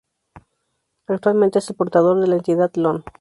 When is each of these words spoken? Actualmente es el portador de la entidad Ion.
Actualmente 1.05 1.59
es 1.59 1.69
el 1.69 1.75
portador 1.75 2.19
de 2.21 2.25
la 2.27 2.37
entidad 2.37 2.71
Ion. 2.73 3.03